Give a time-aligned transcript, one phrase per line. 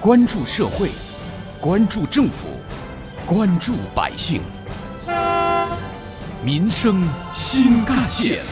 [0.00, 0.88] 关注社会，
[1.60, 2.48] 关注政府，
[3.26, 4.40] 关注百姓，
[6.42, 8.42] 民生新干线。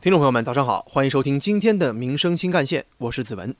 [0.00, 3.54] 听众朋友们，早上好，欢迎收听今天的民生新干线，我是子文。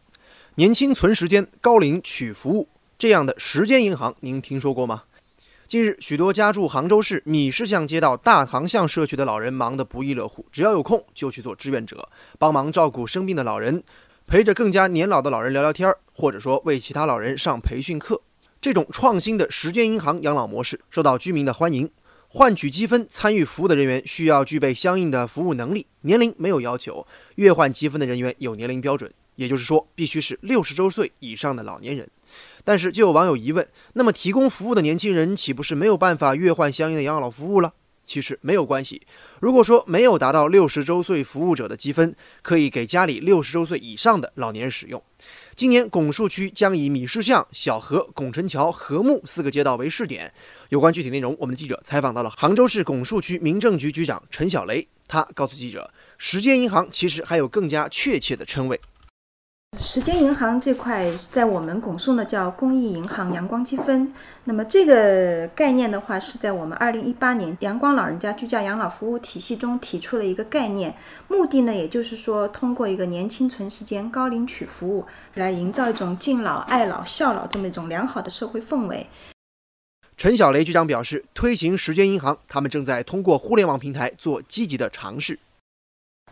[0.57, 2.69] 年轻存时间，高龄取服务，
[2.99, 5.05] 这样的时间银行，您听说过吗？
[5.69, 12.09] 近日，许多家住杭州市米市巷街道大塘巷社区的老人忙得不亦乐乎，只要有空就去做志愿者，
[12.41, 13.85] 帮忙照顾生病的老人，
[14.33, 18.23] 陪着更加年老的老人聊聊天儿，或者说为其他老人上培训课。
[18.63, 21.91] 这种创新的时间银行养老模式受到居民的欢迎。
[22.29, 32.09] 换取积分参与服务的人员需要具备相应的服务能力，年龄没有要求，月换积分的人员有年龄标准，也就是说必须是六十周岁以上的老年人。
[32.65, 37.75] 但是，就有网友疑问：那么提供服务的年轻人岂不是没有办法月换相应的养老服务了？
[38.05, 39.03] 其实没有关系。
[39.41, 45.03] 如果说没有达到六十周岁服务者的积分，可以给家里六十周岁以上的老年人使用。
[45.55, 50.33] 今年拱墅区将以米市巷、小河、拱辰桥、和睦四个街道为试点。
[50.71, 58.81] 有关具体内容，我们的记者采访到了杭州市拱墅区民政局局长陈小雷，他告诉记者，时间银行其实还有更加确切的称谓。
[59.79, 64.13] 时间银行这块在我们拱墅呢叫公益银行阳光积分。
[64.45, 70.95] 那么这个概念的话，是在我们二零一八年阳光老人家居家养老服务体系中提出了一个概念，
[71.27, 79.07] 目的呢，也就是说通过一个年轻存时间、高领取服务，来营造一种敬老、爱老、孝老这么一种良好的社会氛围。
[80.17, 85.39] 陈小雷局长表示，推行时间银行，他们正在通过互联网平台做积极的尝试。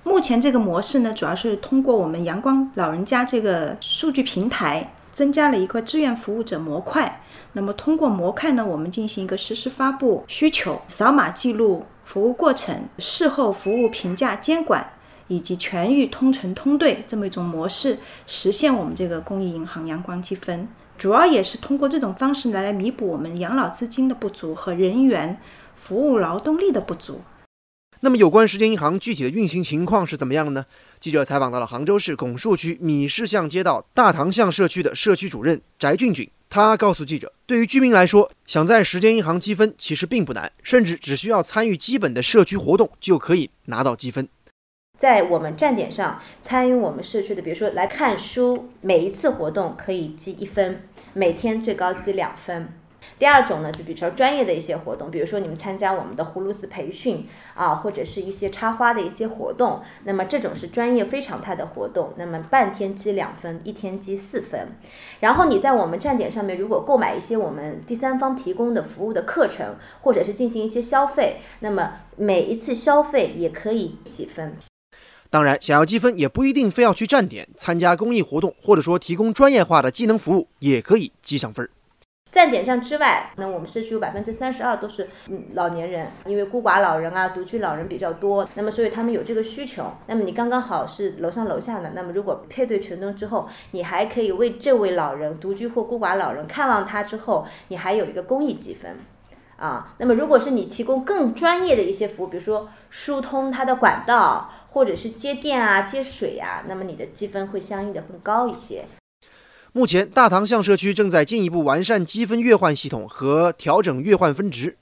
[0.02, 7.22] 目前这个模式呢，主要是通过我们阳光老人家这个数据平台，增加了一个志愿服务者模块。
[7.52, 14.90] 那么通过模块呢，我们进行一个实时发布需求、扫码记录服务过程、事后服务评价监管
[15.28, 20.66] 以及全域通城通兑这么一种模式，实现我们这个公益银行阳光积分。
[20.96, 25.38] 主要也是通过这种方式来来弥补我们养老资金的不足和人员
[25.74, 27.20] 服务劳动力的不足。
[28.02, 30.64] 那么，有关时间银行具体的运行情况是怎么样的呢？
[30.98, 44.26] 记者采访到了杭州市拱墅区米市巷街道大塘巷社区的社区主任翟俊俊，他告诉记者，对于居民来说，想在时间银行积分其实并不难，甚至只需要参与基本的社区活动就可以拿到积分。
[44.98, 52.72] 在我们站点上参与我们社区的，比如说来看书，每一次活动可以积一分，每天最高积两分。
[53.20, 64.68] 第二种呢，就比如说专业的一些活动，比如说你们参加我们的葫芦丝培训啊，或者是一些插花的一些活动，那么这种是专业非常态的活动，那么半天积两分，一天积四分。
[65.20, 74.56] 然后你在我们站点上面，如果购买一些我们第三方提供的服务的课程，或者是进行一些消费，那么每一次消费也可以积分。
[75.28, 81.68] 当然，想要积分也不一定非要去站点参加公益活动，或者说提供专业化的技能服务，也可以积上分儿。
[82.32, 89.84] 站点上之外，那我们社区有百分之三十二都是嗯老年人，因为孤寡老人啊、独居老人比较多，那么所以他们有这个需求。
[90.06, 98.96] 那么你刚刚好是楼上楼下的，那么如果配对成功之后，你还可以为这位老人、独居或孤寡老人看望他之后，你还有一个公益积分，
[99.56, 108.84] 啊，那么如果是你提供更专业的一些服务，比如说疏通它的管道，或者是接电啊、接水呀，那么你的积分会相应的更高一些。
[109.72, 114.76] 目前，大唐巷社区正在进一步完善积分月换系统和调整月换分值。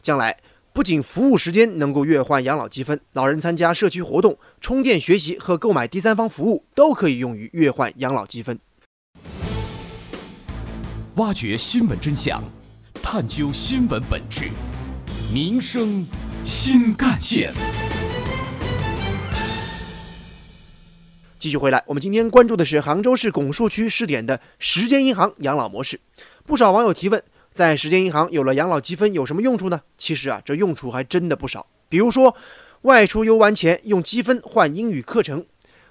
[0.00, 0.38] 将来，
[0.72, 8.58] 不仅服务时间能够月换养老积分，老人参加社区活动、充电学习和购买第三方服务都可以用于月换养老积分。
[11.16, 12.42] 挖掘新闻真相，
[13.02, 14.48] 探究新闻本质，
[15.30, 16.06] 民生
[16.46, 17.52] 新干线。
[21.42, 25.98] 继续回来，我们今天关注的是杭州市拱墅区试点的时间银行养老模式。
[26.46, 27.20] 不少网友提问，
[27.52, 29.80] 在时间银行有了养老积分有什么用处呢？
[29.98, 31.66] 其实啊，这用处还真的不少。
[31.88, 32.36] 比如说，
[32.82, 35.44] 外出游玩前用积分换英语课程。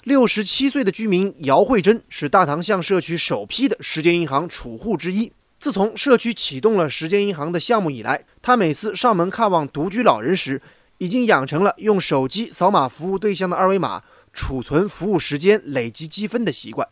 [0.06, 5.34] 六十七岁的居民姚慧珍是大唐巷社区首批的时间银行储户之一。
[5.60, 10.62] 自从社区启动了时间银行的项目以来，他每次上门看望独居老人时，
[11.00, 14.02] 已经养成了用手机扫码服务对象的二维码。
[14.34, 16.88] 储存服务时间、累积积分的习惯。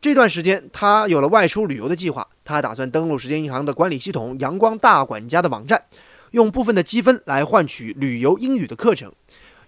[0.00, 2.28] 这段时间，他有了外出旅游的计划。
[2.44, 5.84] 他打算登录时间银行的管理系统“阳光大管家”的网站，
[6.32, 9.12] 用部分的积分来换取旅游英语的课程。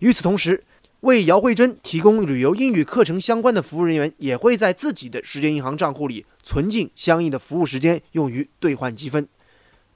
[0.01, 0.65] 与此同时，
[1.03, 9.29] 为姚慧珍提供旅游英语课程相关的服务人员，也会在自己的时间银行账户里存进相应的服务时间，用于兑换积分。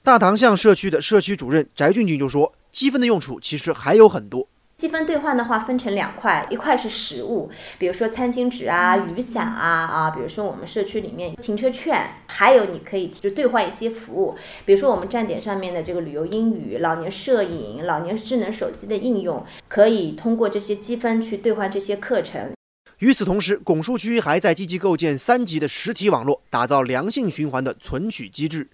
[0.01, 4.47] 大塘巷社区的社区主任翟俊俊就说：“积分的用处其实还有很多。”
[4.79, 22.51] 积分兑换的话分成两块，一块是实物，比如说餐巾纸啊、雨伞啊啊，比如说我们社区里面停车券，还有你可以就兑换一些服务，比如说我们站点上面的这个旅游英语、老年摄影、老年智能手机的应用，可以通过这些积分去兑换这些课程。
[22.99, 28.69] 与此同时，拱墅区还在积极构建三级的实体网络，打造良性循环的存取机制。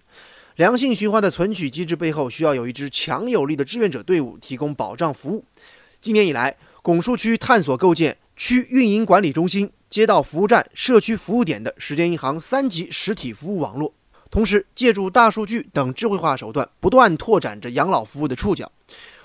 [0.54, 5.44] 良性循环的存取机制背后，需要有一支强有力的志愿者队伍提供保障服务。
[6.06, 13.92] 今年以来，拱墅区探索构建区运营管理中心、街道服务站、社区服务点的时间银行三级实体服务网络，
[14.30, 18.70] 同时借助大数据等智慧化手段，不断拓展着养老服务的触角。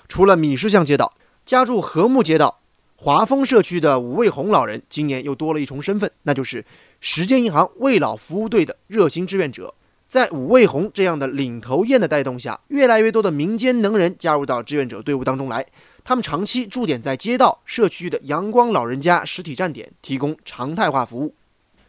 [0.08, 1.14] 除了米市巷街道，
[1.46, 2.58] 家住和睦街道
[2.96, 6.64] 华丰社区的武卫红老人，今年又多了一重身份，那就是
[7.00, 9.72] 时间银行为老服务队的热心志愿者。
[10.08, 15.64] 在武卫红这样的领头雁的带动下，越来越多的民间能人加入到志愿者队伍当中来。
[16.04, 21.34] 他们长期驻点在街道、社区的阳光老人家实体站点，提供常态化服务。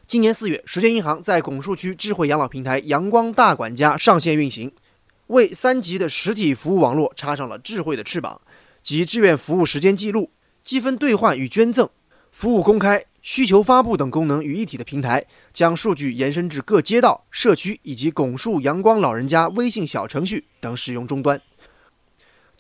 [0.06, 4.72] 今年四月，时间银行在拱墅区智慧养老平台“阳光大管家”上线运行，
[5.28, 8.40] 为三级的实体服务网络插上了智慧的翅膀，
[8.84, 10.30] 集志愿服务时间记录、
[10.64, 11.90] 积分兑换与捐赠、
[12.30, 21.42] 服务公开、需求发布等功能于一体的平台，将数据延伸至各街道、社区以及拱墅阳光老人家微信小程序等使用终端。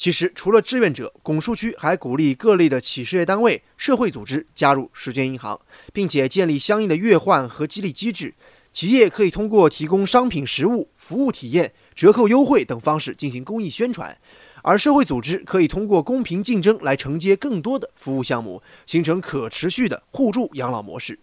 [0.03, 5.57] 其实，除了志愿者，拱墅区还鼓励各类的企事业单位、社会组织加入时间银行，
[5.93, 8.33] 并且建立相应的月换和激励机制。
[8.73, 14.17] 企业可以通过提供商品、实物、服务体验、折扣优惠等方式进行公益宣传，
[14.61, 21.17] 而社会组织可以通过公平竞争来承接更多的服务项目，形成可持续的互助养老模式。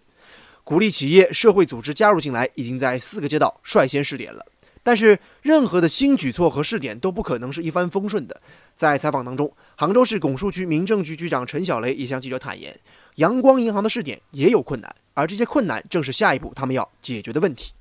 [0.65, 4.47] 鼓励企业、社会组织加入进来，已经在四个街道率先试点了。
[4.83, 8.41] 但是，任何的新举措和试点都不可能是一帆风顺的。
[8.81, 12.75] 在采访当中，杭州市拱墅区民政局局长陈小雷也向记者坦言，
[13.17, 17.75] 阳光银行的试点也有困难，而这些困难正是下一步他们要解决的问题。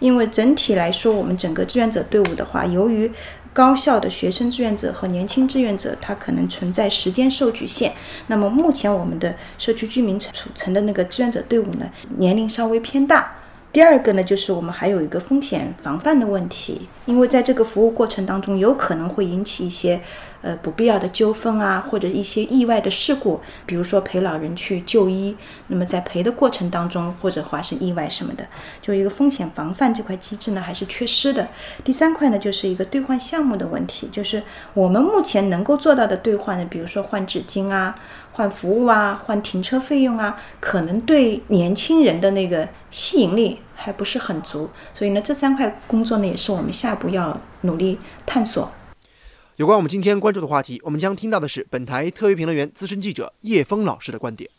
[0.00, 3.12] 因为整体来说，我们整个志愿者队伍的话，由于
[3.52, 7.92] 高校的学生志愿者和年轻志愿者，他可能存在时间受局限。
[8.28, 11.84] 那么目前我们的社区居民组成的那个志愿者队伍呢，
[12.16, 13.30] 年龄稍微偏大。
[13.72, 20.00] 第二个呢，就是我们还有一个风险防范的问题，因为在这个服务过程当中，有可能会引起一些。
[20.46, 28.46] 呃，不必要的纠纷啊，或者一些意外的事故，比如说陪老人去就医，那么在陪的过程当中，或者发生意外什么的，
[28.80, 31.48] 就一个风险防范这块机制呢，还是缺失的。
[31.82, 34.40] 第三块呢，就是一个兑换项目的问题，就是
[34.72, 37.92] 我们目前能够做到的兑换呢，比如说换纸巾啊、
[38.30, 44.70] 换服务啊、换停车费用啊，可能对年轻人的那个吸引力还不是很足。
[44.94, 48.70] 所以呢，这三块工作呢，也是我们下一步要努力探索。
[49.56, 54.50] 有关我们今天关注的话题，我们将听到的是本台特约评论员、资深记者叶峰老师的观点。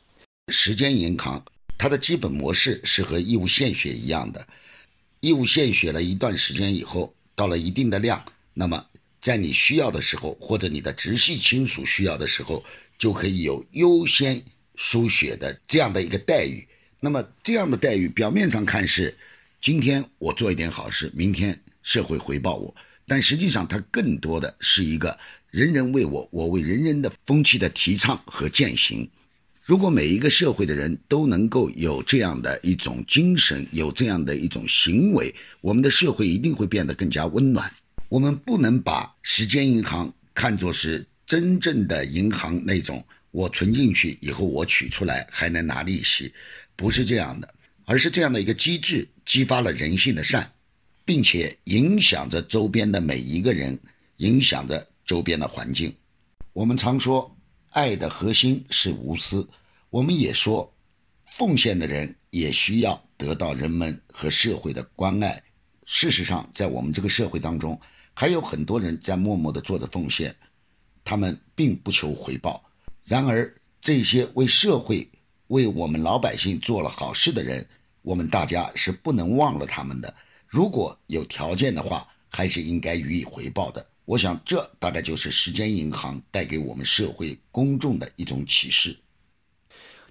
[0.51, 1.45] 时间银行
[1.77, 4.47] 它的基本模式是和义务献血一样的，
[5.19, 8.83] 义务献血了一段时间以后，到了一定的量，那么
[9.21, 12.63] 在你需要的时候，或者你的直系亲属需要的时候，
[12.97, 14.41] 就可以有优先
[14.73, 16.67] 输血的这样的一个待遇。
[16.99, 19.15] 那么这样的待遇表面上看是，
[19.61, 22.73] 今天我做一点好事，明天社会回报我。
[23.07, 25.18] 但实际上，它更多的是一个
[25.50, 29.09] “人人为我，我为人人”的风气的提倡和践行。
[29.64, 37.71] 如果每一个社会的人都能够有这样的一种精神，有这样的一种行为，我们的社会一定会变得更加温暖。
[38.09, 46.33] 我们不能把时间银行看作是真正的银行那种，我存进去以后我取出来还能拿利息，
[46.76, 47.54] 不是这样的，
[47.85, 50.52] 而是这样的一个机制激发了人性的善。
[51.07, 53.80] 并且影响着周边的每一个人，
[54.18, 55.95] 影响着周边的环境。
[56.52, 57.33] 我们常说，
[57.69, 59.47] 爱的核心是无私。
[59.90, 60.69] 我们也说，
[61.37, 65.42] 奉献的人也需要得到人们和社会的关爱。
[65.85, 67.80] 事实上，在我们这个社会当中，
[68.14, 70.35] 还有很多人在默默地做着奉献，
[71.06, 72.61] 他们并不求回报。
[73.06, 73.49] 然而，
[73.80, 75.09] 这些为社会、
[75.47, 77.66] 为我们老百姓做了好事的人，
[78.02, 80.14] 我们大家是不能忘了他们的。
[80.57, 83.85] 如果有条件的话，还是应该予以回报的。
[84.06, 88.97] 我想，这大概就是时间银行带给我们社会公众的一种启示。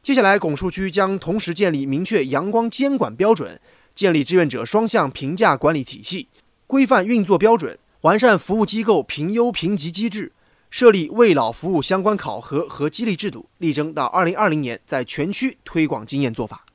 [0.00, 3.60] 接下来，拱墅区将同时建立明确阳光监管标准，
[3.92, 6.28] 建立志愿者双向评价管理体系，
[6.68, 10.30] 规范运作标准，完善服务机构评优评级机制，
[10.70, 16.65] 设立为老服务相关考核和激励制度，力争到二零二零年在全区推广经验做法。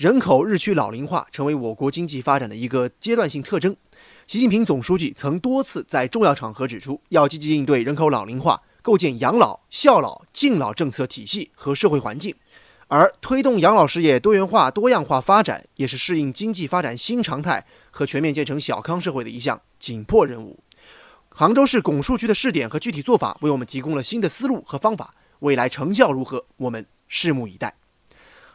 [0.00, 3.76] 人口日趋老龄化成为我国经济发展的一个阶段性特征。
[4.26, 12.34] 习近平总书记曾多次在重要场合指出，要积极应对人口老龄化，构建养老、孝老、敬老政策体系和社会环境。
[12.88, 20.60] 而推动养老事业多元化、多样化发展，也是适应经济发展新常态和全面建成小康社会的一项紧迫任务。
[21.28, 25.14] 杭州市拱墅区的试点和具体做法，为我们提供了新的思路和方法。
[25.40, 27.74] 未来成效如何，我们拭目以待。